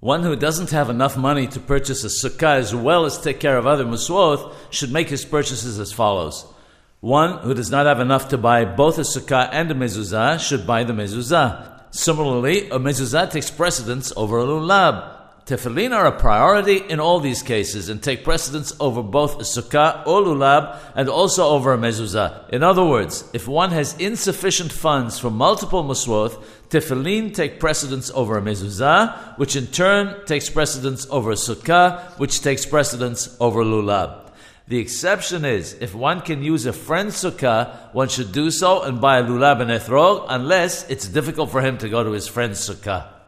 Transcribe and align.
One 0.00 0.22
who 0.22 0.34
doesn't 0.34 0.70
have 0.70 0.88
enough 0.88 1.18
money 1.18 1.46
to 1.48 1.60
purchase 1.60 2.04
a 2.04 2.06
sukkah 2.06 2.56
as 2.56 2.74
well 2.74 3.04
as 3.04 3.20
take 3.20 3.38
care 3.38 3.58
of 3.58 3.66
other 3.66 3.84
muswoth 3.84 4.50
should 4.70 4.90
make 4.90 5.10
his 5.10 5.26
purchases 5.26 5.78
as 5.78 5.92
follows. 5.92 6.46
One 7.00 7.38
who 7.40 7.52
does 7.52 7.70
not 7.70 7.84
have 7.84 8.00
enough 8.00 8.30
to 8.30 8.38
buy 8.38 8.64
both 8.64 8.96
a 8.96 9.02
sukkah 9.02 9.50
and 9.52 9.70
a 9.70 9.74
mezuzah 9.74 10.40
should 10.40 10.66
buy 10.66 10.84
the 10.84 10.94
mezuzah. 10.94 11.82
Similarly, 11.90 12.70
a 12.70 12.78
mezuzah 12.78 13.30
takes 13.30 13.50
precedence 13.50 14.10
over 14.16 14.38
a 14.38 14.44
lulab. 14.44 15.19
Tefillin 15.50 15.92
are 15.92 16.06
a 16.06 16.12
priority 16.12 16.76
in 16.76 17.00
all 17.00 17.18
these 17.18 17.42
cases 17.42 17.88
and 17.88 18.00
take 18.00 18.22
precedence 18.22 18.72
over 18.78 19.02
both 19.02 19.38
sukkah 19.38 20.06
or 20.06 20.22
lulab 20.22 20.78
and 20.94 21.08
also 21.08 21.48
over 21.48 21.72
a 21.72 21.76
mezuzah. 21.76 22.48
In 22.50 22.62
other 22.62 22.84
words, 22.84 23.28
if 23.32 23.48
one 23.48 23.72
has 23.72 23.96
insufficient 23.98 24.70
funds 24.70 25.18
for 25.18 25.28
multiple 25.28 25.82
muswoth, 25.82 26.40
tefillin 26.68 27.34
take 27.34 27.58
precedence 27.58 28.12
over 28.14 28.38
a 28.38 28.40
mezuzah, 28.40 29.36
which 29.38 29.56
in 29.56 29.66
turn 29.66 30.24
takes 30.24 30.48
precedence 30.48 31.08
over 31.10 31.32
a 31.32 31.34
sukkah, 31.34 32.16
which 32.16 32.42
takes 32.42 32.64
precedence 32.64 33.36
over 33.40 33.64
lulab. 33.64 34.30
The 34.68 34.78
exception 34.78 35.44
is 35.44 35.72
if 35.80 35.96
one 35.96 36.20
can 36.20 36.44
use 36.44 36.64
a 36.64 36.72
friend's 36.72 37.16
sukkah, 37.16 37.92
one 37.92 38.08
should 38.08 38.30
do 38.30 38.52
so 38.52 38.82
and 38.82 39.00
buy 39.00 39.18
a 39.18 39.24
lulab 39.24 39.60
and 39.60 39.72
ethrog, 39.72 40.26
unless 40.28 40.88
it's 40.88 41.08
difficult 41.08 41.50
for 41.50 41.60
him 41.60 41.76
to 41.78 41.88
go 41.88 42.04
to 42.04 42.12
his 42.12 42.28
friend's 42.28 42.60
sukkah. 42.60 43.19